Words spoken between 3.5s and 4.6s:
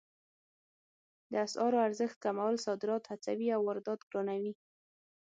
او واردات ګرانوي